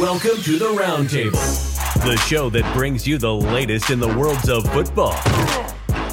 [0.00, 4.66] Welcome to the Roundtable, the show that brings you the latest in the worlds of
[4.72, 5.12] football,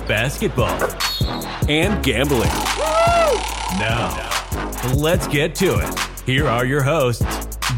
[0.07, 0.79] basketball,
[1.67, 2.51] and gambling.
[3.79, 4.29] Now,
[4.95, 5.99] let's get to it.
[6.27, 7.23] Here are your hosts,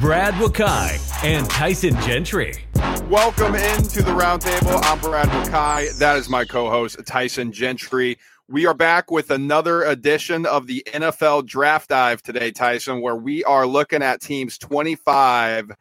[0.02, 2.66] Brad Wakai and Tyson Gentry.
[3.10, 4.82] Welcome into the roundtable.
[4.84, 5.98] I'm Brad Wakai.
[6.00, 8.18] That is my co-host Tyson Gentry.
[8.50, 13.46] We are back with another edition of the NFL Draft Dive today, Tyson, where we
[13.46, 15.72] are looking at teams 25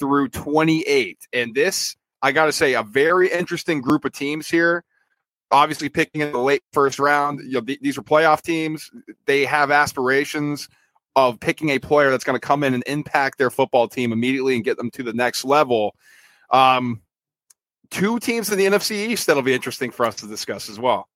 [0.00, 1.18] through 28.
[1.32, 4.82] And this, I got to say, a very interesting group of teams here.
[5.52, 8.90] Obviously, picking in the late first round, you know, th- these are playoff teams.
[9.26, 10.68] They have aspirations
[11.16, 14.54] of picking a player that's going to come in and impact their football team immediately
[14.54, 15.94] and get them to the next level.
[16.50, 17.02] Um,
[17.90, 21.08] two teams in the NFC East that'll be interesting for us to discuss as well.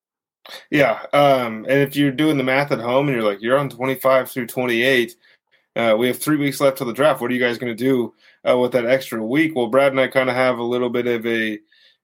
[0.69, 3.69] Yeah, um, and if you're doing the math at home and you're like you're on
[3.69, 5.15] 25 through 28,
[5.75, 7.21] uh, we have three weeks left till the draft.
[7.21, 8.13] What are you guys going to do
[8.49, 9.55] uh, with that extra week?
[9.55, 11.59] Well, Brad and I kind of have a little bit of a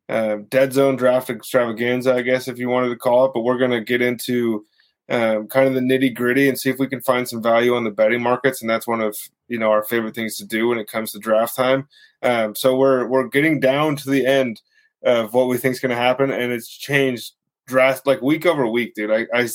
[0.09, 3.31] uh, dead zone draft extravaganza, I guess, if you wanted to call it.
[3.33, 4.65] But we're going to get into
[5.09, 7.85] um, kind of the nitty gritty and see if we can find some value on
[7.85, 8.61] the betting markets.
[8.61, 11.19] And that's one of you know our favorite things to do when it comes to
[11.19, 11.87] draft time.
[12.21, 14.61] Um, so we're we're getting down to the end
[15.03, 17.33] of what we think is going to happen, and it's changed
[17.67, 19.11] draft like week over week, dude.
[19.11, 19.47] I, I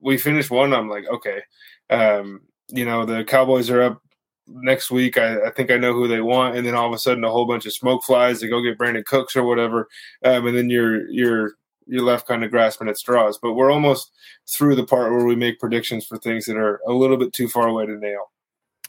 [0.00, 0.74] we finished one.
[0.74, 1.42] I'm like, okay,
[1.90, 4.02] um, you know, the Cowboys are up
[4.46, 5.18] next week.
[5.18, 7.30] I, I, think I know who they want, and then all of a sudden, a
[7.30, 8.40] whole bunch of smoke flies.
[8.40, 9.88] They go get Brandin Cooks or whatever,
[10.24, 11.52] um, and then you're you're
[11.86, 13.38] you're left kind of grasping at straws.
[13.40, 14.12] But we're almost
[14.48, 17.48] through the part where we make predictions for things that are a little bit too
[17.48, 18.30] far away to nail.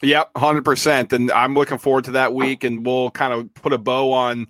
[0.02, 1.12] Yep, hundred percent.
[1.12, 4.46] And I'm looking forward to that week, and we'll kind of put a bow on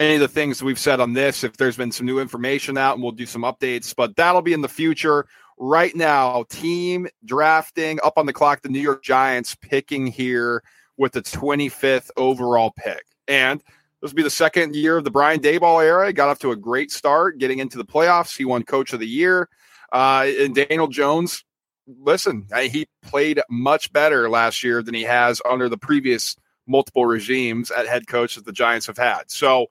[0.00, 1.44] any of the things we've said on this.
[1.44, 4.52] If there's been some new information out, and we'll do some updates, but that'll be
[4.52, 5.26] in the future.
[5.58, 8.62] Right now, team drafting up on the clock.
[8.62, 10.62] The New York Giants picking here
[10.96, 13.60] with the 25th overall pick, and
[14.02, 16.12] this will be the second year of the Brian Daboll era.
[16.12, 18.36] Got off to a great start, getting into the playoffs.
[18.36, 19.48] He won Coach of the Year,
[19.92, 21.44] uh, and Daniel Jones.
[21.86, 27.70] Listen, he played much better last year than he has under the previous multiple regimes
[27.70, 29.30] at head coach that the Giants have had.
[29.30, 29.66] So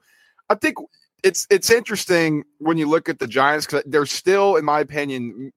[0.49, 0.77] I think
[1.23, 5.51] it's it's interesting when you look at the Giants because they're still, in my opinion,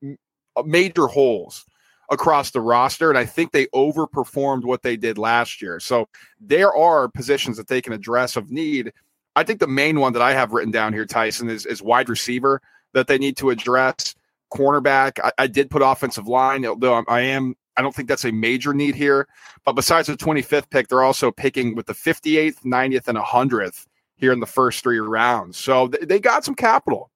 [0.57, 1.65] uh, major holes
[2.11, 5.81] across the roster, and I think they overperformed what they did last year.
[5.81, 6.09] So
[6.41, 8.93] there are positions that they can address of need.
[9.35, 12.09] I think the main one that I have written down here, Tyson, is is wide
[12.09, 12.63] receiver
[12.95, 14.15] that they need to address.
[14.55, 18.33] Cornerback, I, I did put offensive line, though I am I don't think that's a
[18.33, 19.27] major need here.
[19.65, 24.33] But besides the 25th pick, they're also picking with the 58th, 90th, and 100th here
[24.33, 25.57] in the first three rounds.
[25.57, 27.11] So th- they got some capital.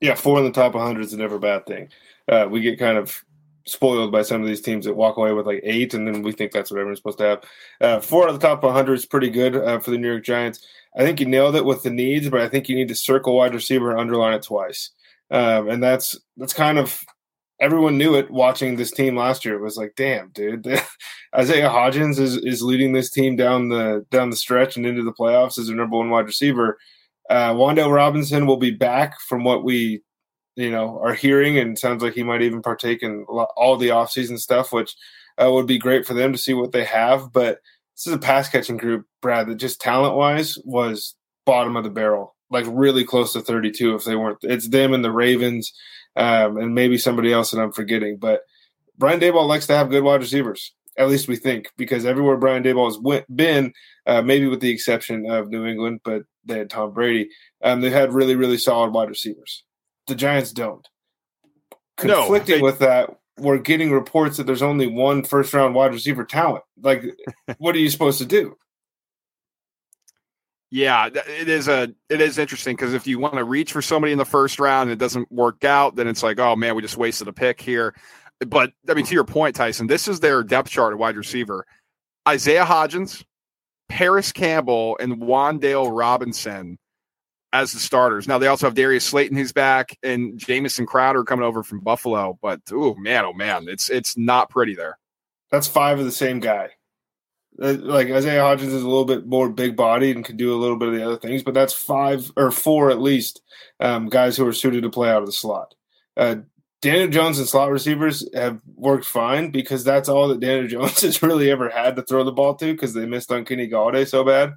[0.00, 1.88] Yeah, four in the top 100 is never a bad thing.
[2.28, 3.24] Uh, we get kind of
[3.66, 6.32] spoiled by some of these teams that walk away with like eight, and then we
[6.32, 7.44] think that's what everyone's supposed to have.
[7.80, 10.66] Uh, four of the top 100 is pretty good uh, for the New York Giants.
[10.96, 13.36] I think you nailed it with the needs, but I think you need to circle
[13.36, 14.90] wide receiver and underline it twice.
[15.30, 17.00] Um, and that's that's kind of
[17.60, 19.54] everyone knew it watching this team last year.
[19.54, 20.66] It was like, damn, dude,
[21.36, 25.12] Isaiah Hodgins is, is leading this team down the down the stretch and into the
[25.12, 26.78] playoffs as their number one wide receiver.
[27.30, 30.02] Uh, Wan'Dale Robinson will be back from what we,
[30.56, 33.24] you know, are hearing, and sounds like he might even partake in
[33.56, 34.94] all the offseason stuff, which
[35.42, 37.32] uh, would be great for them to see what they have.
[37.32, 37.60] But
[37.96, 41.14] this is a pass catching group, Brad, that just talent wise was
[41.46, 44.38] bottom of the barrel, like really close to 32 if they weren't.
[44.42, 45.72] It's them and the Ravens
[46.16, 48.18] um, and maybe somebody else that I'm forgetting.
[48.18, 48.42] But
[48.96, 50.72] Brian Daboll likes to have good wide receivers.
[50.96, 53.72] At least we think, because everywhere Brian Daboll has went, been,
[54.06, 57.28] uh, maybe with the exception of New England, but they had Tom Brady.
[57.62, 59.64] Um, they've had really, really solid wide receivers.
[60.06, 60.86] The Giants don't.
[61.96, 65.92] Conflicting no, they, with that, we're getting reports that there's only one first round wide
[65.92, 66.64] receiver talent.
[66.80, 67.04] Like,
[67.58, 68.56] what are you supposed to do?
[70.74, 74.10] Yeah, it is a it is interesting because if you want to reach for somebody
[74.10, 76.82] in the first round and it doesn't work out, then it's like, oh man, we
[76.82, 77.94] just wasted a pick here.
[78.40, 81.64] But I mean, to your point, Tyson, this is their depth chart at wide receiver:
[82.26, 83.24] Isaiah Hodgins,
[83.88, 86.76] Parris Campbell, and Wan'Dale Robinson
[87.52, 88.26] as the starters.
[88.26, 92.36] Now they also have Darius Slayton who's back and Jamison Crowder coming over from Buffalo.
[92.42, 94.98] But oh man, oh man, it's it's not pretty there.
[95.52, 96.70] That's five of the same guy.
[97.62, 100.58] Uh, like Isaiah Hodgins is a little bit more big bodied and can do a
[100.58, 103.42] little bit of the other things, but that's five or four at least
[103.80, 105.74] um, guys who are suited to play out of the slot.
[106.16, 106.36] Uh,
[106.82, 111.22] Daniel Jones and slot receivers have worked fine because that's all that Daniel Jones has
[111.22, 114.24] really ever had to throw the ball to because they missed on Kenny Golladay so
[114.24, 114.52] bad.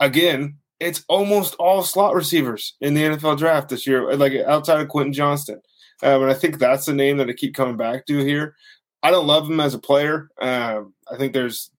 [0.00, 4.88] Again, it's almost all slot receivers in the NFL draft this year, like outside of
[4.88, 5.60] Quentin Johnston.
[6.02, 8.56] Um, and I think that's the name that I keep coming back to here.
[9.02, 10.28] I don't love him as a player.
[10.40, 11.70] Um, I think there's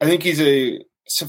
[0.00, 0.80] I think he's a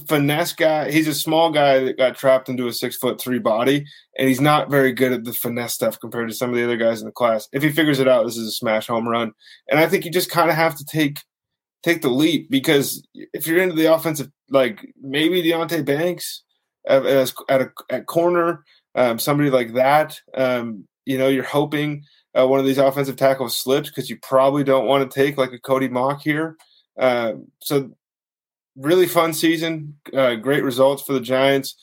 [0.08, 0.92] finesse guy.
[0.92, 3.86] He's a small guy that got trapped into a six foot three body,
[4.18, 6.78] and he's not very good at the finesse stuff compared to some of the other
[6.78, 7.48] guys in the class.
[7.52, 9.32] If he figures it out, this is a smash home run.
[9.70, 11.20] And I think you just kind of have to take
[11.84, 16.44] take the leap because if you're into the offensive, like maybe Deonte Banks
[16.88, 18.64] at, at a at corner,
[18.96, 22.04] um, somebody like that, um, you know, you're hoping
[22.38, 25.54] uh, one of these offensive tackles slips because you probably don't want to take like
[25.54, 26.56] a Cody Mauch here.
[27.00, 27.92] Uh, so
[28.76, 31.76] really fun season, uh, great results for the Giants.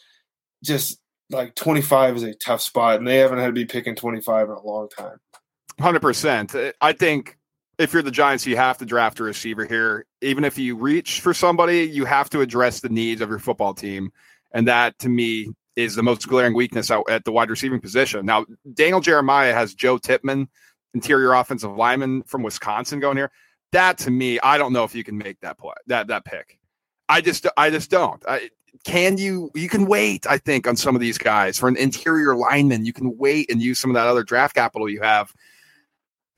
[0.62, 1.00] Just
[1.30, 4.54] like 25 is a tough spot, and they haven't had to be picking 25 in
[4.54, 5.18] a long time.
[5.78, 6.72] 100%.
[6.80, 7.38] I think
[7.78, 10.04] if you're the Giants, you have to draft a receiver here.
[10.20, 13.74] Even if you reach for somebody, you have to address the needs of your football
[13.74, 14.10] team.
[14.52, 18.26] And that, to me, is the most glaring weakness at the wide receiving position.
[18.26, 20.48] Now, Daniel Jeremiah has Joe Tippmann,
[20.92, 23.30] interior offensive lineman from Wisconsin, going here.
[23.70, 26.57] That to me, I don't know if you can make that play, that that pick.
[27.08, 28.22] I just, I just don't.
[28.26, 28.50] I,
[28.84, 29.50] can you?
[29.54, 30.26] You can wait.
[30.26, 33.60] I think on some of these guys for an interior lineman, you can wait and
[33.60, 35.32] use some of that other draft capital you have.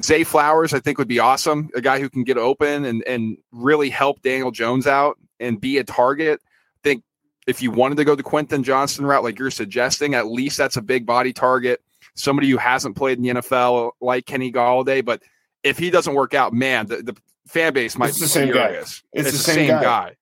[0.03, 1.69] Zay Flowers, I think, would be awesome.
[1.75, 5.79] A guy who can get open and and really help Daniel Jones out and be
[5.79, 7.03] a target i think
[7.47, 10.77] if you wanted to go the Quentin Johnston route, like you're suggesting, at least that's
[10.77, 11.83] a big body target.
[12.15, 15.23] Somebody who hasn't played in the NFL, like Kenny Golladay But
[15.63, 18.53] if he doesn't work out, man, the, the fan base might it's be the same
[18.53, 18.71] furious.
[18.71, 18.77] Guy.
[18.79, 19.83] It's, it's the, the, same, same guy.
[19.83, 20.17] guy.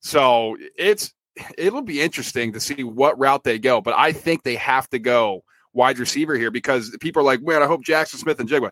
[0.00, 1.12] So it's
[1.56, 3.80] it'll be interesting to see what route they go.
[3.80, 7.62] But I think they have to go wide receiver here because people are like, man,
[7.62, 8.70] I hope Jackson Smith-Njigba.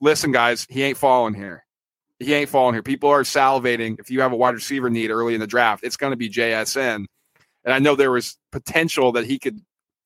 [0.00, 1.64] Listen, guys, he ain't falling here.
[2.18, 2.82] He ain't falling here.
[2.82, 3.98] People are salivating.
[3.98, 6.30] If you have a wide receiver need early in the draft, it's going to be
[6.30, 7.04] JSN.
[7.64, 9.60] And I know there was potential that he could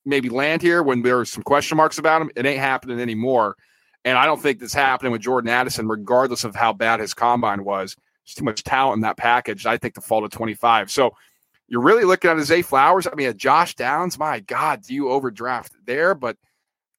[0.04, 2.30] maybe land here when there were some question marks about him.
[2.34, 3.56] It ain't happening anymore.
[4.04, 7.64] And I don't think this happening with Jordan Addison, regardless of how bad his combine
[7.64, 7.96] was.
[8.24, 9.66] There's too much talent in that package.
[9.66, 10.90] I think to fall to 25.
[10.90, 11.14] So
[11.68, 13.06] you're really looking at a Zay Flowers.
[13.06, 14.18] I mean, a Josh Downs.
[14.18, 16.14] My God, do you overdraft there?
[16.14, 16.36] But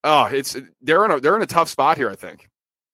[0.03, 2.09] oh, it's they're in a they're in a tough spot here.
[2.09, 2.49] I think.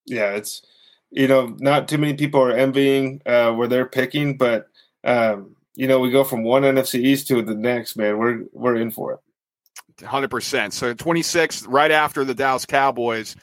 [0.05, 0.65] Yeah, it's
[1.11, 4.67] you know not too many people are envying uh, where they're picking, but
[5.03, 8.17] um, you know, we go from one NFC East to the next, man.
[8.17, 9.19] We're we're in for it.
[10.03, 10.73] 100%.
[10.73, 13.35] So 26 right after the Dallas Cowboys.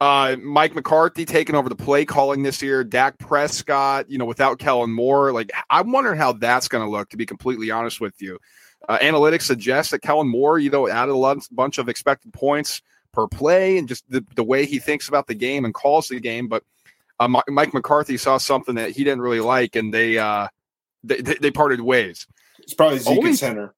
[0.00, 2.84] Uh, Mike McCarthy taking over the play calling this year.
[2.84, 5.32] Dak Prescott, you know, without Kellen Moore.
[5.32, 8.38] Like, I'm wondering how that's going to look, to be completely honest with you.
[8.88, 12.82] Uh, analytics suggest that Kellen Moore, you know, added a bunch of expected points
[13.12, 16.20] per play and just the, the way he thinks about the game and calls the
[16.20, 16.48] game.
[16.48, 16.64] But
[17.18, 20.48] uh, Mike McCarthy saw something that he didn't really like, and they, uh,
[21.02, 22.26] they, they, they parted ways.
[22.58, 23.74] It's probably Zeke Only, center.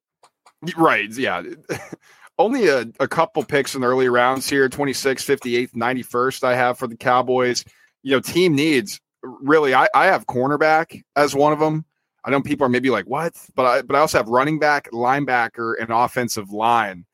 [0.76, 1.10] Right.
[1.16, 1.42] Yeah.
[2.38, 6.44] Only a, a couple picks in the early rounds here 26, 58th, 91st.
[6.44, 7.64] I have for the Cowboys.
[8.02, 11.84] You know, team needs really, I, I have cornerback as one of them.
[12.24, 13.34] I know people are maybe like, what?
[13.54, 17.06] But I, but I also have running back, linebacker, and offensive line.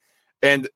[0.43, 0.69] And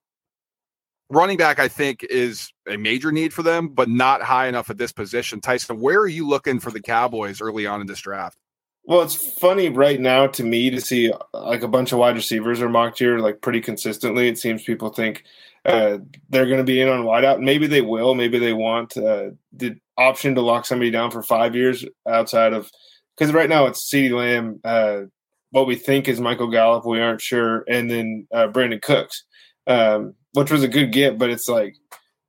[1.08, 4.78] running back, I think, is a major need for them, but not high enough at
[4.78, 5.40] this position.
[5.40, 8.38] Tyson, where are you looking for the Cowboys early on in this draft?
[8.86, 12.62] Well, it's funny right now to me to see like a bunch of wide receivers
[12.62, 14.28] are mocked here like pretty consistently.
[14.28, 15.24] It seems people think
[15.64, 15.98] uh,
[16.28, 17.40] they're going to be in on wideout.
[17.40, 18.14] Maybe they will.
[18.14, 22.70] Maybe they want uh, the option to lock somebody down for five years outside of
[23.16, 24.60] because right now it's CeeDee Lamb.
[24.62, 25.06] Uh,
[25.50, 26.86] what we think is Michael Gallup.
[26.86, 29.24] We aren't sure, and then uh, Brandin Cooks,
[29.66, 31.74] um, which was a good get, but it's like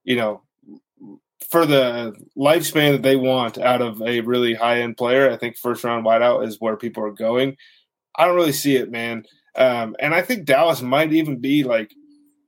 [0.06, 0.42] you know
[1.50, 5.58] for the lifespan that they want out of a really high end player, I think
[5.58, 7.58] first round wideout is where people are going.
[8.16, 9.26] I don't really see it, man.
[9.56, 11.94] Um, and I think Dallas might even be like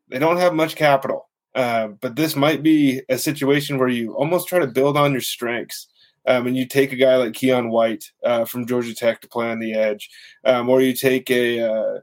[0.10, 4.48] they don't have much capital, uh, but this might be a situation where you almost
[4.48, 5.88] try to build on your strengths.
[6.28, 9.50] Um, and you take a guy like Keion White uh, from Georgia Tech to play
[9.50, 10.10] on the edge,
[10.44, 12.00] um, or you take a uh,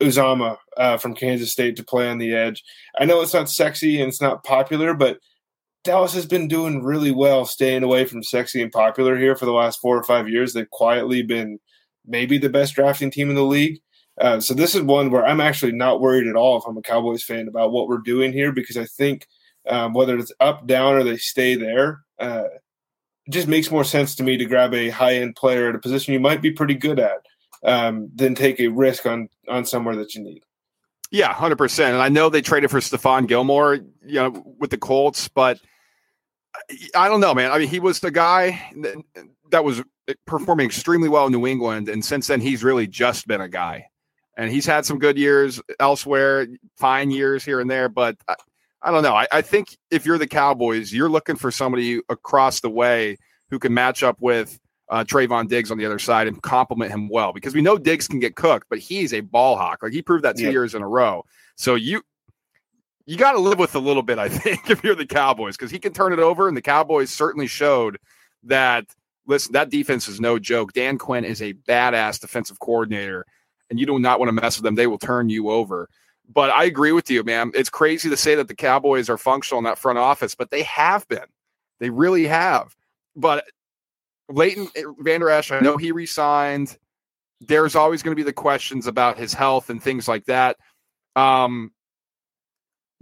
[0.00, 2.62] Uzomah uh, from Kansas State to play on the edge.
[2.98, 5.18] I know it's not sexy and it's not popular, but
[5.84, 9.52] Dallas has been doing really well staying away from sexy and popular here for the
[9.52, 10.52] last four or five years.
[10.52, 11.60] They've quietly been
[12.06, 13.80] maybe the best drafting team in the league.
[14.18, 16.82] Uh, so this is one where I'm actually not worried at all if I'm a
[16.82, 19.26] Cowboys fan about what we're doing here because I think
[19.68, 22.44] um, whether it's up, down, or they stay there, uh,
[23.26, 25.78] it just makes more sense to me to grab a high end player at a
[25.78, 27.26] position you might be pretty good at
[27.64, 30.42] um, than take a risk on on somewhere that you need.
[31.10, 31.94] Yeah, hundred percent.
[31.94, 35.60] And I know they traded for Stephon Gilmore, you know, with the Colts, but–
[36.94, 37.50] I don't know, man.
[37.50, 38.70] I mean, he was the guy
[39.50, 39.82] that was
[40.26, 43.86] performing extremely well in New England, and since then he's really just been a guy.
[44.36, 46.46] And he's had some good years elsewhere,
[46.76, 48.34] fine years here and there, but I,
[48.82, 49.14] I don't know.
[49.14, 53.16] I, I, think if you're the Cowboys, you're looking for somebody across the way
[53.50, 54.58] who can match up with
[54.90, 58.08] uh, Trevon Diggs on the other side and complement him well because we know Diggs
[58.08, 59.82] can get cooked, but he's a ball hawk.
[59.82, 61.24] Like he proved that two years in a row.
[61.56, 62.02] So you
[63.06, 65.70] you got to live with a little bit, I think, if you're the Cowboys, because
[65.70, 67.98] he can turn it over, and the Cowboys certainly showed
[68.44, 68.86] that.
[69.26, 70.74] Listen, that defense is no joke.
[70.74, 73.24] Dan Quinn is a badass defensive coordinator,
[73.70, 74.74] and you do not want to mess with them.
[74.74, 75.88] They will turn you over.
[76.28, 77.50] But I agree with you, man.
[77.54, 80.62] It's crazy to say that the Cowboys are functional in that front office, but they
[80.64, 81.24] have been.
[81.80, 82.74] They really have.
[83.16, 83.44] But
[84.28, 84.68] Leighton
[84.98, 86.76] Vander Esch, I know he resigned.
[87.40, 90.56] There's always going to be the questions about his health and things like that.
[91.14, 91.72] Um,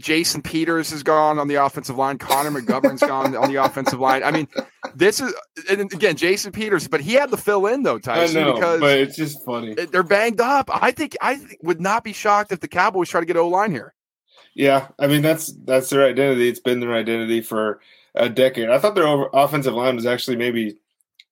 [0.00, 2.18] Jason Peters is gone on the offensive line.
[2.18, 4.22] Connor McGovern's gone on the offensive line.
[4.22, 4.48] I mean,
[4.94, 5.32] this is
[5.70, 8.98] and again Jason Peters, but he had to fill in though, Tyson, know, because but
[8.98, 9.74] it's just funny.
[9.74, 10.70] they're banged up.
[10.72, 13.70] I think I would not be shocked if the Cowboys try to get O line
[13.70, 13.94] here.
[14.54, 16.48] Yeah, I mean that's that's their identity.
[16.48, 17.80] It's been their identity for
[18.14, 18.70] a decade.
[18.70, 20.76] I thought their over, offensive line was actually maybe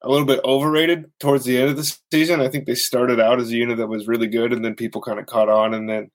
[0.02, 2.40] a little bit overrated towards the end of the season.
[2.40, 5.02] I think they started out as a unit that was really good, and then people
[5.02, 6.10] kind of caught on, and then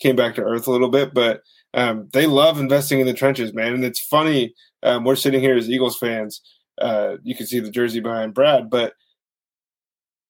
[0.00, 1.14] came back to earth a little bit.
[1.14, 1.42] But
[1.74, 3.74] um, they love investing in the trenches, man.
[3.74, 4.54] And it's funny.
[4.82, 6.40] Um, we're sitting here as Eagles fans.
[6.80, 8.94] Uh, you can see the jersey behind Brad, but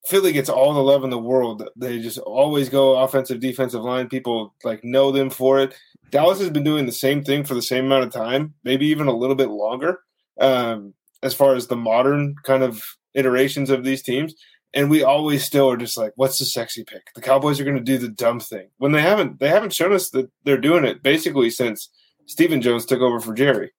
[0.07, 1.69] Philly gets all the love in the world.
[1.77, 4.09] They just always go offensive, defensive line.
[4.09, 5.75] People like know them for it.
[6.11, 9.07] Dallas has been doing the same thing for the same amount of time, maybe even
[9.07, 10.01] a little bit longer.
[10.41, 12.83] Um, as far as the modern kind of
[13.15, 14.35] iterations of these teams,
[14.75, 17.13] and we always still are just like, what's the sexy pick?
[17.15, 19.41] The Cowboys are going to do the dumb thing when they haven't.
[19.41, 21.89] They haven't shown us that they're doing it basically since
[22.27, 23.73] Stephen Jones took over for Jerry.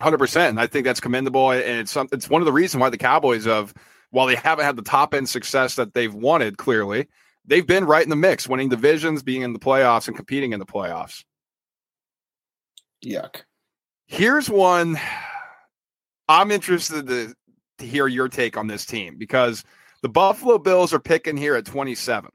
[0.00, 1.50] Hundred percent, I think that's commendable.
[1.50, 3.74] And it's some, it's one of the reasons why the Cowboys have,
[4.10, 7.08] while they haven't had the top end success that they've wanted, clearly
[7.44, 10.60] they've been right in the mix, winning divisions, being in the playoffs, and competing in
[10.60, 11.24] the playoffs.
[13.04, 13.42] Yuck.
[14.06, 14.98] Here's one.
[16.28, 17.34] I'm interested to,
[17.78, 19.64] to hear your take on this team because
[20.02, 22.30] the Buffalo Bills are picking here at 27.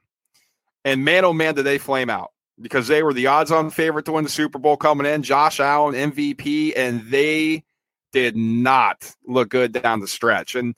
[0.85, 4.05] And man, oh man, did they flame out because they were the odds on favorite
[4.05, 5.23] to win the Super Bowl coming in.
[5.23, 7.63] Josh Allen, MVP, and they
[8.11, 10.55] did not look good down the stretch.
[10.55, 10.75] And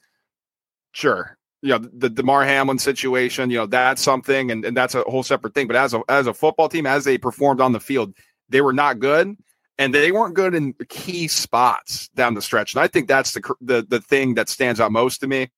[0.94, 5.01] sure, you know, the Damar Hamlin situation, you know, that's something and, and that's a
[5.04, 5.68] whole separate thing.
[5.68, 8.13] But as a as a football team, as they performed on the field,
[8.50, 9.36] they were not good.
[9.77, 12.74] And they weren't good in key spots down the stretch.
[12.74, 15.50] And I think that's the the the thing that stands out most to me.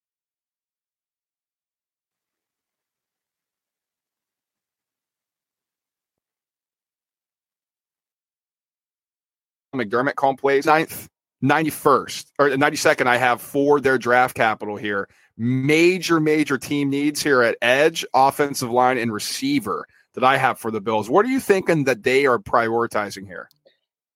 [9.77, 11.09] McDermott calling plays ninth,
[11.43, 13.07] 91st or 92nd.
[13.07, 15.07] I have for their draft capital here.
[15.37, 20.71] Major, major team needs here at edge, offensive line, and receiver that I have for
[20.71, 21.09] the Bills.
[21.09, 23.49] What are you thinking that they are prioritizing here?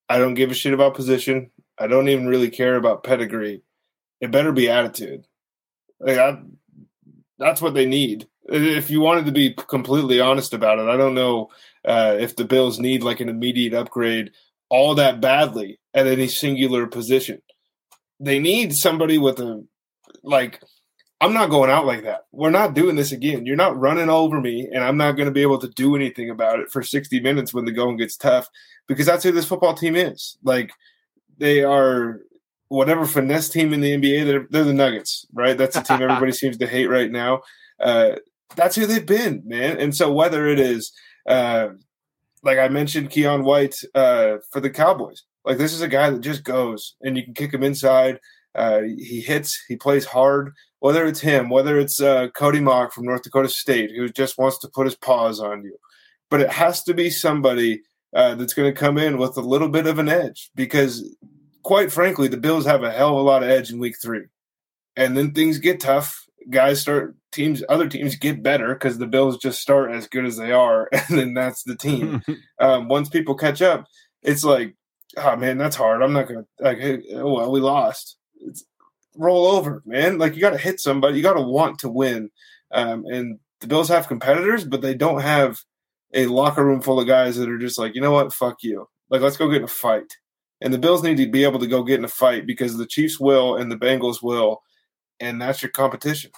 [0.10, 1.51] I don't give a shit about position.
[1.77, 3.62] I don't even really care about pedigree.
[4.20, 5.27] It better be attitude.
[6.00, 6.41] Like I,
[7.38, 8.27] that's what they need.
[8.46, 11.50] If you wanted to be completely honest about it, I don't know
[11.86, 14.32] uh, if the Bills need like an immediate upgrade
[14.72, 17.42] all that badly at any singular position.
[18.20, 19.63] They need somebody with a
[20.24, 20.63] like
[21.20, 22.22] I'm not going out like that.
[22.32, 23.46] We're not doing this again.
[23.46, 26.32] You're not running over me, and I'm not going to be able to do anything
[26.32, 28.48] about it for 60 minutes when the going gets tough
[28.88, 30.40] because that's who this football team is.
[30.44, 30.72] Like,
[31.38, 32.22] they are
[32.70, 35.56] whatever finesse team in the NBA, they're, they're the Nuggets, right?
[35.56, 37.42] That's the team everybody seems to hate right now.
[37.80, 38.13] Uh,
[38.56, 39.80] that's who they've been, man.
[39.80, 40.92] And so whether it is,
[41.28, 41.68] uh,
[42.43, 46.21] like I mentioned, Keion White uh, for the Cowboys, like this is a guy that
[46.21, 48.19] just goes and you can kick him inside.
[48.53, 53.05] Uh, he hits, he plays hard whether it's him, whether it's uh, Cody Mauch from
[53.05, 55.77] North Dakota State, who just wants to put his paws on you.
[56.29, 57.81] But it has to be somebody
[58.15, 61.15] uh, that's going to come in with a little bit of an edge because,
[61.62, 64.25] quite frankly, the Bills have a hell of a lot of edge in week three.
[64.95, 66.25] And then things get tough.
[66.50, 70.38] Guys start, teams, other teams get better because the Bills just start as good as
[70.38, 70.90] they are.
[71.10, 72.22] And then that's the team.
[72.60, 73.86] um, once people catch up,
[74.22, 74.76] it's like,
[75.18, 76.02] oh man, that's hard.
[76.02, 78.18] I'm not going to, like, hey, oh, well, we lost.
[78.36, 78.64] It's,
[79.16, 80.18] roll over, man.
[80.18, 81.18] Like you got to hit somebody.
[81.18, 82.30] You got to want to win.
[82.72, 85.60] Um, and the Bills have competitors, but they don't have
[86.14, 88.88] a locker room full of guys that are just like, you know what, fuck you.
[89.10, 90.18] Like let's go get in a fight.
[90.62, 92.86] And the Bills need to be able to go get in a fight because the
[92.86, 94.62] Chiefs will and the Bengals will,
[95.20, 96.32] and that's your competition.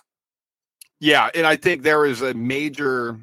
[1.04, 3.20] Yeah, and I think there is a major.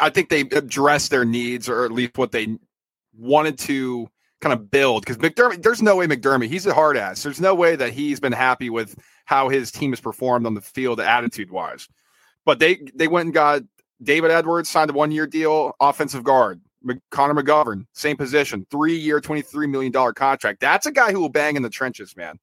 [0.00, 2.58] I think they addressed their needs, or at least what they
[3.18, 4.08] wanted to
[4.40, 7.22] kind of build because McDermott, there's no way McDermott, he's a hard ass.
[7.24, 10.62] There's no way that he's been happy with how his team has performed on the
[10.62, 11.88] field, attitude wise.
[12.46, 13.62] But they they went and got
[14.02, 16.62] David Edwards signed a one year deal, offensive guard.
[17.12, 20.60] Connor McGovern, same position, three year, twenty three million dollar contract.
[20.60, 22.38] That's a guy who will bang in the trenches, man.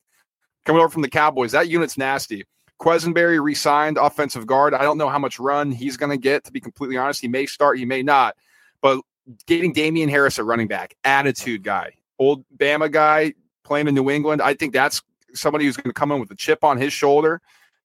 [0.65, 1.53] coming over from the Cowboys.
[1.53, 2.45] That unit's nasty.
[2.81, 4.73] Quessenberry re-signed offensive guard.
[4.73, 6.43] I don't know how much run he's going to get.
[6.45, 8.35] To be completely honest, he may start, he may not.
[8.81, 9.01] But
[9.45, 13.33] getting Damien Harris a running back, attitude guy, old Bama guy
[13.63, 14.41] playing in New England.
[14.41, 17.39] I think that's somebody who's going to come in with a chip on his shoulder.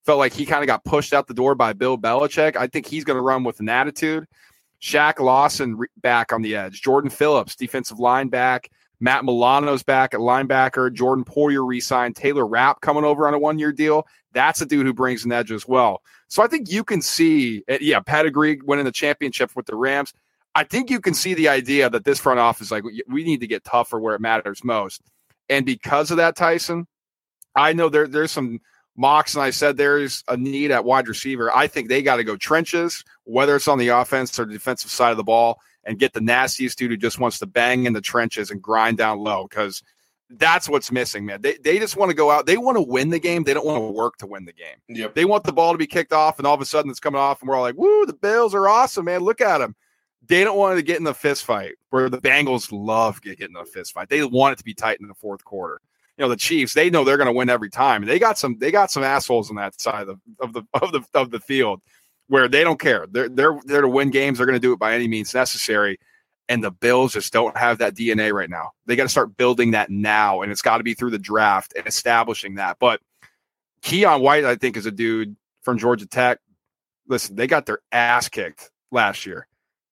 [0.06, 2.56] Felt like he kind of got pushed out the door by Bill Belichick.
[2.56, 4.26] I think he's going to run with an attitude.
[4.80, 6.80] Shaq Lawson back on the edge.
[6.80, 8.70] Jordan Phillips, defensive line back.
[9.00, 10.92] Matt Milano's back at linebacker.
[10.92, 12.16] Jordan Poyer re-signed.
[12.16, 14.06] Taylor Rapp coming over on a one-year deal.
[14.32, 16.02] That's a dude who brings an edge as well.
[16.28, 20.12] So I think you can see, eh, yeah, pedigree winning the championship with the Rams.
[20.54, 23.46] I think you can see the idea that this front office, like, we need to
[23.46, 25.02] get tougher where it matters most.
[25.48, 26.86] And because of that, Tyson,
[27.54, 28.60] I know there there's some
[28.96, 31.54] mocks, and I said there's a need at wide receiver.
[31.54, 34.90] I think they got to go trenches, whether it's on the offense or the defensive
[34.90, 37.92] side of the ball, and get the nastiest dude who just wants to bang in
[37.92, 39.82] the trenches and grind down low because
[40.28, 41.40] that's what's missing, man.
[41.40, 42.46] They, they just want to go out.
[42.46, 43.44] They want to win the game.
[43.44, 44.76] They don't want to work to win the game.
[44.88, 45.14] Yep.
[45.14, 47.20] They want the ball to be kicked off, and all of a sudden it's coming
[47.20, 49.20] off, and we're all like, woo, the Bills are awesome, man.
[49.20, 49.76] Look at them.
[50.26, 53.56] They don't want to get in the fist fight where the Bengals love getting in
[53.56, 54.08] a fist fight.
[54.08, 55.80] They want it to be tight in the fourth quarter.
[56.18, 58.04] You know, the Chiefs, they know they're going to win every time.
[58.04, 61.02] They got some they got some assholes on that side of, of the of the
[61.14, 61.80] of the field
[62.28, 63.06] where they don't care.
[63.08, 64.38] They're they're there to win games.
[64.38, 65.98] They're going to do it by any means necessary.
[66.48, 68.70] And the Bills just don't have that DNA right now.
[68.86, 71.72] They got to start building that now, and it's got to be through the draft
[71.76, 72.78] and establishing that.
[72.78, 73.00] But
[73.82, 76.38] Keion White, I think, is a dude from Georgia Tech.
[77.08, 79.48] Listen, they got their ass kicked last year.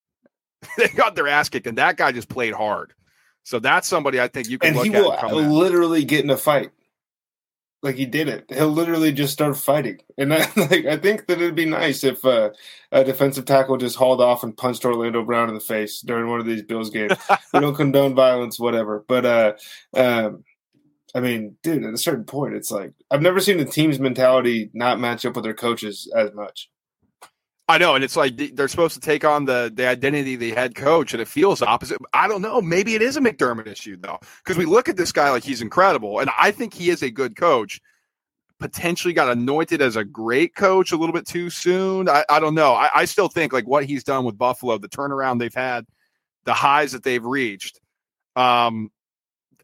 [0.78, 2.94] they got their ass kicked, and that guy just played hard.
[3.42, 6.36] So that's somebody I think you can and look he will literally get in a
[6.36, 6.70] fight.
[7.84, 8.46] Like he did it.
[8.48, 10.00] He'll literally just start fighting.
[10.16, 12.50] And I, like I think that it'd be nice if uh,
[12.90, 16.40] a defensive tackle just hauled off and punched Orlando Brown in the face during one
[16.40, 17.12] of these Bills games.
[17.52, 19.04] we don't condone violence, whatever.
[19.06, 19.52] But uh,
[19.94, 20.44] um,
[21.14, 24.70] I mean, dude, at a certain point, it's like I've never seen the team's mentality
[24.72, 26.70] not match up with their coaches as much.
[27.66, 30.52] I know, and it's like they're supposed to take on the the identity of the
[30.52, 31.98] head coach, and it feels opposite.
[32.12, 32.60] I don't know.
[32.60, 35.62] Maybe it is a McDermott issue though, because we look at this guy like he's
[35.62, 37.80] incredible, and I think he is a good coach.
[38.60, 42.08] Potentially got anointed as a great coach a little bit too soon.
[42.08, 42.72] I, I don't know.
[42.72, 45.86] I, I still think like what he's done with Buffalo, the turnaround they've had,
[46.44, 47.80] the highs that they've reached.
[48.36, 48.90] Um,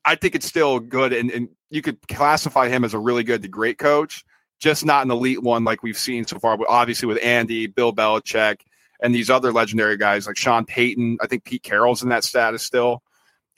[0.04, 3.42] I think it's still good, and, and you could classify him as a really good
[3.42, 4.24] to great coach
[4.60, 6.56] just not an elite one like we've seen so far.
[6.56, 8.60] But obviously with Andy, Bill Belichick,
[9.02, 11.18] and these other legendary guys like Sean Payton.
[11.20, 13.02] I think Pete Carroll's in that status still.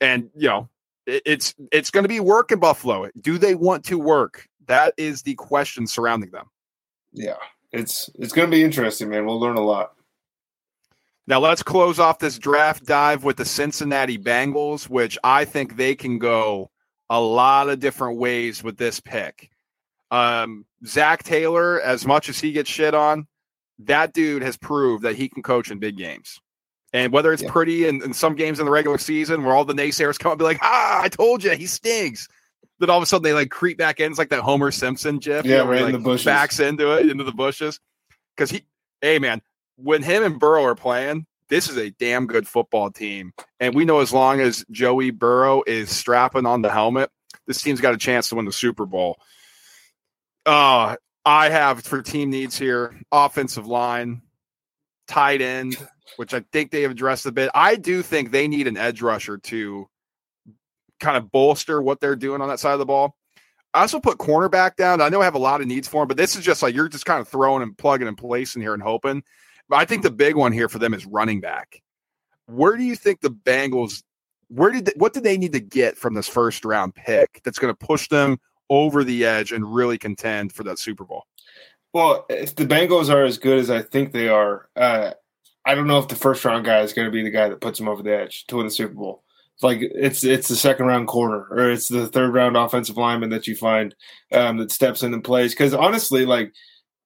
[0.01, 0.69] And you know,
[1.07, 3.11] it, it's it's going to be work in Buffalo.
[3.21, 4.49] Do they want to work?
[4.67, 6.47] That is the question surrounding them.
[7.13, 7.37] Yeah,
[7.73, 9.27] it's it's going to be interesting, man.
[9.27, 9.93] We'll learn a lot.
[11.27, 15.95] Now let's close off this draft dive with the Cincinnati Bengals, which I think they
[15.95, 16.71] can go
[17.11, 19.52] a lot of different ways with this pick.
[20.13, 23.27] Um, Zac Taylor, as much as he gets shit on,
[23.81, 26.39] that dude has proved that he can coach in big games.
[26.93, 27.51] And whether it's yeah.
[27.51, 30.39] pretty in, in, some games in the regular season where all the naysayers come and
[30.39, 32.29] be like, ah, I told you, he stinks.
[32.79, 34.11] Then all of a sudden they like creep back in.
[34.11, 35.47] It's like that Homer Simpson gif.
[35.47, 36.27] Yeah, right in the bushes.
[36.27, 37.81] Backs into it, into the bushes.
[38.37, 38.67] Because he,
[39.01, 39.41] hey, man,
[39.77, 43.33] when him and Burrow are playing, this is a damn good football team.
[43.59, 47.11] And we know as long as Joey Burrow is strapping on the helmet,
[47.47, 49.19] this team's got a chance to win the Super Bowl.
[50.45, 54.23] Uh, I have for team needs here offensive line,
[55.07, 55.77] tight end,
[56.17, 57.51] which I think they have addressed a bit.
[57.55, 59.89] I do think they need an edge rusher to
[60.99, 63.17] kind of bolster what they're doing on that side of the ball.
[63.75, 65.01] I also put cornerback down.
[65.01, 66.75] I know I have a lot of needs for him, but this is just like
[66.75, 69.23] you're just kind of throwing and plugging and placing here and hoping.
[69.69, 71.81] But I think the big one here for them is running back.
[72.47, 74.03] Where do you think the Bengals?
[74.49, 77.59] Where did they, what did they need to get from this first round pick that's
[77.59, 78.39] going to push them
[78.71, 81.27] over the edge and really contend for that Super Bowl?
[81.93, 85.13] Well, if the Bengals are as good as I think they are, uh,
[85.65, 87.61] I don't know if the first round guy is going to be the guy that
[87.61, 89.23] puts them over the edge to win the Super Bowl.
[89.55, 93.31] It's like it's it's the second round corner or it's the third round offensive lineman
[93.31, 93.95] that you find
[94.33, 95.53] um, that steps in and plays.
[95.53, 96.53] Because honestly, like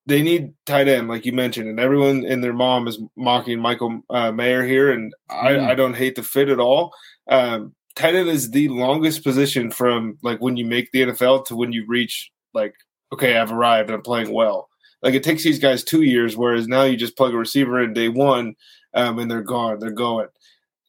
[0.06, 4.00] they need tight end, like you mentioned, and everyone and their mom is mocking Michael
[4.08, 5.34] uh, Mayer here, and mm.
[5.34, 6.94] I, I, don't hate the fit at all.
[7.28, 11.56] Um, tight end is the longest position from like when you make the NFL to
[11.56, 12.74] when you reach like
[13.12, 14.68] okay, I've arrived and I'm playing well.
[15.02, 17.92] Like it takes these guys two years, whereas now you just plug a receiver in
[17.92, 18.54] day one,
[18.94, 19.78] um, and they're gone.
[19.78, 20.28] They're going.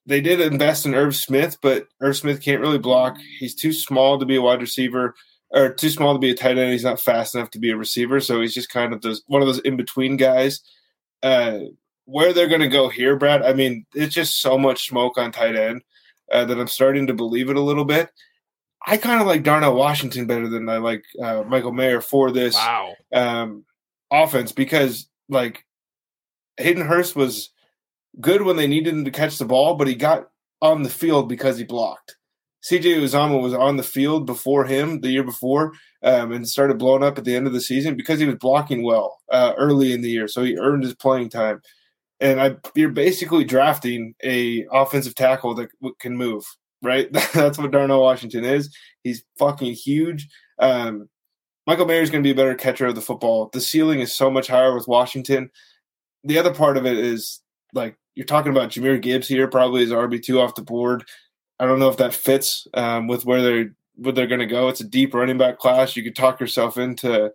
[0.06, 3.18] They did invest in Irv Smith, but Irv Smith can't really block.
[3.40, 5.16] He's too small to be a wide receiver,
[5.50, 6.72] or too small to be a tight end.
[6.72, 9.42] He's not fast enough to be a receiver, so he's just kind of those one
[9.42, 10.62] of those in between guys.
[11.24, 11.60] Uh,
[12.06, 13.44] where they're going to go here, Brad?
[13.44, 15.82] I mean, it's just so much smoke on tight end
[16.32, 18.10] uh, that I'm starting to believe it a little bit.
[18.86, 22.56] I kind of like Darnell Washington better than I like uh, Michael Mayer for this
[22.56, 22.94] Wow.
[23.14, 23.66] um,
[24.12, 25.66] offense because like
[26.58, 27.52] Hayden Hurst was
[28.22, 30.28] good when they needed him to catch the ball, but he got
[30.62, 32.16] on the field because he blocked.
[32.64, 37.04] CJ Uzomah was on the field before him the year before um, and started blowing
[37.04, 40.02] up at the end of the season because he was blocking well uh, early in
[40.02, 40.28] the year.
[40.28, 41.62] So he earned his playing time.
[42.20, 46.44] And I, you're basically drafting a offensive tackle that can move,
[46.82, 47.12] right?
[47.34, 48.76] That's what Darnell Washington is.
[49.04, 50.28] He's fucking huge.
[50.60, 51.10] Um,
[51.68, 53.50] Michael Mayer is going to be a better catcher of the football.
[53.52, 55.52] The ceiling is so much higher with Washington.
[56.24, 57.42] The other part of it is
[57.74, 61.04] like you're talking about Jahmyr Gibbs here, probably is RB two off the board.
[61.60, 64.70] I don't know if that fits um, with where they're where they're going to go.
[64.70, 65.96] It's a deep running back class.
[65.96, 67.32] You could talk yourself into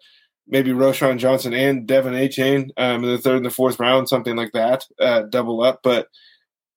[0.47, 4.37] maybe Roschon Johnson and De'Von Achane um, in the third and the fourth round, something
[4.37, 5.81] like that, uh, double up.
[5.83, 6.09] But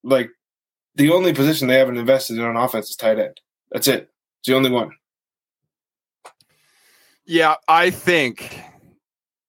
[0.03, 0.29] like
[0.95, 3.41] the only position they haven't invested in on offense is tight end.
[3.71, 4.09] That's it.
[4.39, 4.91] It's the only one.
[7.25, 8.61] Yeah, I think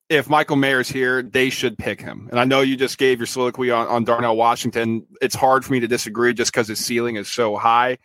[0.09, 2.29] if Michael Mayer's here, they should pick him.
[2.31, 5.07] And I know you just gave your soliloquy on, on Darnell Washington.
[5.20, 7.98] It's hard for me to disagree just because his ceiling is so high.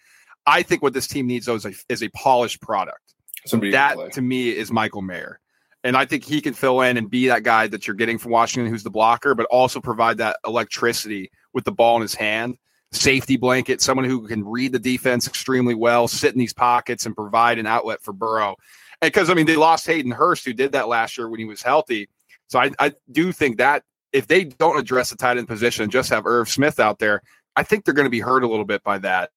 [0.46, 3.00] I think what this team needs though is a, is a polished product.
[3.46, 5.40] Somebody that to me is Michael Mayer.
[5.84, 8.32] And I think he can fill in and be that guy that you're getting from
[8.32, 12.58] Washington, who's the blocker, but also provide that electricity with the ball in his hand,
[12.92, 17.16] safety blanket, someone who can read the defense extremely well, sit in these pockets, and
[17.16, 18.56] provide an outlet for Burrow.
[19.02, 21.64] Because I mean, they lost Hayden Hurst, who did that last year when he was
[21.64, 22.08] healthy.
[22.48, 25.92] So I, I do think that if they don't address the tight end position and
[25.92, 27.22] just have Irv Smith out there,
[27.56, 29.32] I think they're going to be hurt a little bit by that.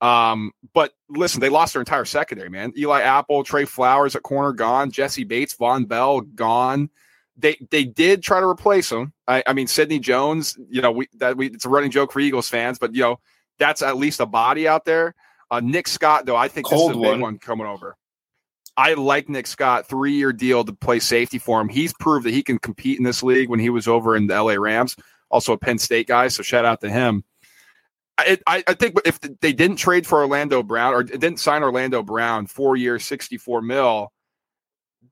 [0.00, 2.72] Um, but listen, they lost their entire secondary, man.
[2.76, 6.90] Eli Apple, Tre Flowers at corner gone, Jessie Bates, Vonn Bell gone.
[7.36, 9.12] They they did try to replace him.
[9.26, 12.20] I, I mean, Sidney Jones, you know, we that we it's a running joke for
[12.20, 13.20] Eagles fans, but you know,
[13.58, 15.14] that's at least a body out there.
[15.50, 17.20] Uh, Nick Scott, though, I think Cold this is a big one.
[17.20, 17.96] one coming over.
[18.76, 21.68] I like Nick Scott, three year deal to play safety for him.
[21.68, 24.40] He's proved that he can compete in this league when he was over in the
[24.40, 24.94] LA Rams,
[25.30, 26.28] also a Penn State guy.
[26.28, 27.24] So shout out to him.
[28.18, 32.46] I, I, think if they didn't trade for Orlando Brown or didn't sign Orlando Brown
[32.46, 34.12] four years, 64 mil,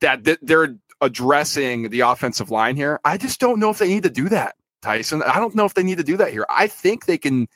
[0.00, 3.00] that they're addressing the offensive line here.
[3.04, 5.22] I just don't know if they need to do that, Tyson.
[5.22, 6.46] I don't know if they need to do that here.
[6.48, 7.48] I think they can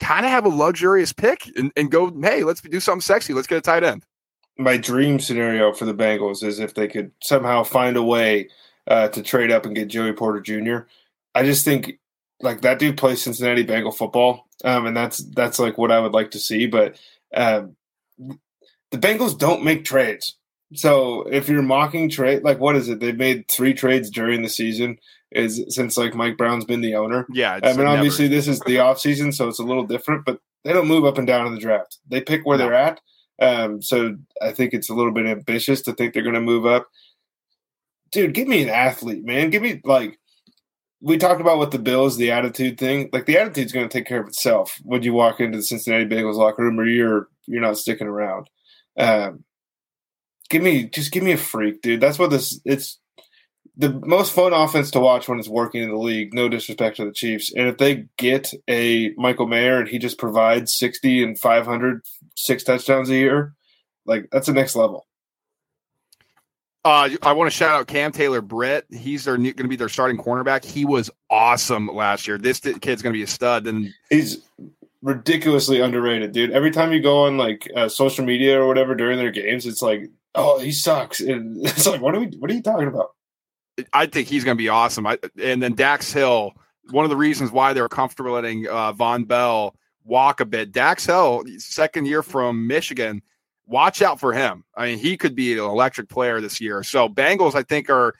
[0.00, 3.32] kind of have a luxurious pick and, and go, hey, let's do something sexy.
[3.32, 4.04] Let's get a tight end.
[4.58, 8.48] my dream scenario for the Bengals is if they could somehow find a way
[8.86, 10.86] uh, to trade up and get Joey Porter Jr.
[11.34, 11.98] I just think
[12.40, 16.12] like that dude plays Cincinnati Bengal football, um, and that's that's like what I would
[16.12, 16.66] like to see.
[16.66, 16.98] But
[17.34, 17.76] um,
[18.18, 20.36] the Bengals don't make trades,
[20.74, 23.00] so if you're mocking trade, like what is it?
[23.00, 24.98] They've made three trades during the season
[25.32, 27.26] is since like Mike Brown's been the owner.
[27.32, 27.58] Yeah.
[27.62, 30.72] I mean, obviously this is the off season, so it's a little different, but they
[30.72, 31.98] don't move up and down in the draft.
[32.08, 32.64] They pick where No.
[32.64, 33.00] they're at.
[33.40, 36.64] Um, so I think it's a little bit ambitious to think they're going to move
[36.64, 36.86] up.
[38.12, 39.50] Dude, give me an athlete, man.
[39.50, 40.18] Give me like
[41.00, 43.10] we talked about with the Bills, the attitude thing.
[43.12, 46.04] Like the attitude's going to take care of itself when you walk into the Cincinnati
[46.04, 48.48] Bengals locker room, or you're you're not sticking around.
[48.98, 49.44] Um,
[50.48, 52.00] give me just give me a freak, dude.
[52.00, 52.60] That's what this.
[52.64, 52.98] It's
[53.76, 56.32] the most fun offense to watch when it's working in the league.
[56.32, 60.18] No disrespect to the Chiefs, and if they get a Michael Mayer and he just
[60.18, 62.02] provides sixty and 500,
[62.36, 63.54] six touchdowns a year,
[64.06, 65.06] like that's the next level.
[66.86, 68.86] Uh, I want to shout out Cam Taylor Britt.
[68.92, 70.64] He's their going to be their starting cornerback.
[70.64, 72.38] He was awesome last year.
[72.38, 73.66] This kid's going to be a stud.
[73.66, 74.46] And He's
[75.02, 76.52] ridiculously underrated, dude.
[76.52, 79.82] Every time you go on like uh, social media or whatever during their games, it's
[79.82, 81.18] like, oh, he sucks.
[81.18, 82.26] And it's like, what are we?
[82.38, 83.16] What are you talking about?
[83.92, 85.08] I think he's going to be awesome.
[85.08, 86.52] I, and then Dax Hill,
[86.90, 90.70] one of the reasons why they were comfortable letting uh, Vonn Bell walk a bit.
[90.70, 93.22] Dax Hill, second year from Michigan,
[93.66, 94.64] watch out for him.
[94.76, 96.82] I mean, he could be an electric player this year.
[96.82, 98.14] So Bengals, I think, are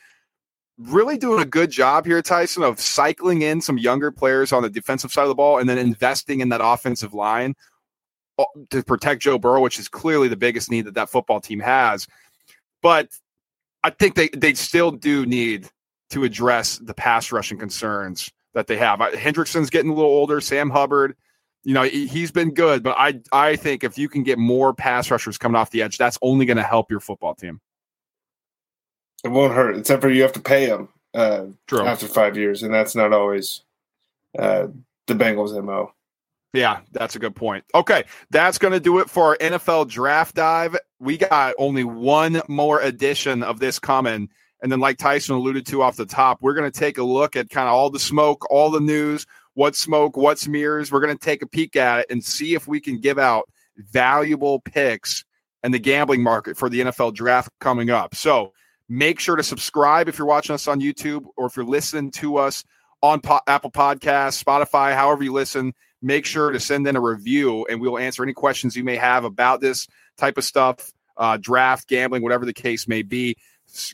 [0.79, 4.71] really doing a good job here, Tyson, of cycling in some younger players on the
[4.71, 7.55] defensive side of the ball and then investing in that offensive line
[8.39, 11.61] uh, to protect Joe Burrow, which is clearly the biggest need that that football team
[11.61, 12.07] has.
[12.83, 13.09] But
[13.83, 15.69] I think they they still do need
[16.11, 19.01] to address the pass rushing concerns that they have.
[19.01, 20.41] Hendrickson's getting a little older.
[20.41, 21.17] Sam Hubbard,
[21.67, 24.73] you know, he, he's been good, but I I think if you can get more
[24.73, 27.61] pass rushers coming off the edge, that's only going to help your football team.
[29.25, 32.73] It won't hurt, except for you have to pay him uh, after five years, and
[32.73, 33.63] that's not always
[34.39, 34.69] uh,
[35.09, 35.91] the Bengals' mo.
[36.53, 37.65] Yeah, that's a good point.
[37.75, 40.77] Okay, that's going to do it for our NFL draft dive.
[41.01, 44.29] We got only one more edition of this coming.
[44.63, 47.35] And then, like Tyson alluded to off the top, we're going to take a look
[47.35, 49.27] at kind of all the smoke, all the news,
[49.57, 50.93] what's smoke, what's mirrors.
[50.93, 53.49] We're going to take a peek at it and see if we can give out
[53.79, 55.25] valuable picks
[55.63, 58.15] and the gambling market for the NFL draft coming up.
[58.15, 58.53] So
[58.89, 62.37] make sure to subscribe if you're watching us on YouTube or if you're listening to
[62.37, 62.65] us
[63.01, 65.73] on po- Apple Podcasts, Spotify, however you listen.
[66.03, 69.25] Make sure to send in a review and we'll answer any questions you may have
[69.25, 69.89] about this
[70.19, 73.37] type of stuff, uh, draft, gambling, whatever the case may be.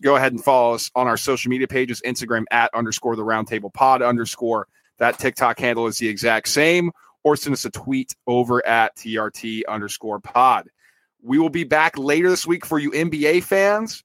[0.02, 3.72] Go ahead and follow us on our social media pages Instagram at underscore the roundtable
[3.72, 4.66] pod underscore.
[5.02, 6.92] That TikTok handle is the exact same,
[7.24, 10.68] or send us a tweet over at TRT underscore pod.
[11.20, 14.04] We will be back later this week for you NBA fans,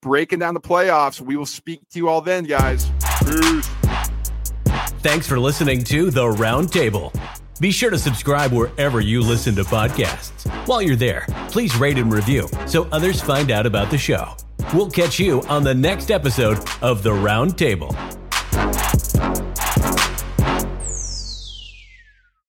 [0.00, 1.20] breaking down the playoffs.
[1.20, 2.88] We will speak to you all then, guys.
[3.26, 3.68] Peace.
[5.00, 7.12] Thanks for listening to The Roundtable.
[7.58, 10.48] Be sure to subscribe wherever you listen to podcasts.
[10.68, 14.36] While you're there, please rate and review so others find out about the show.
[14.72, 18.21] We'll catch you on the next episode of The Roundtable.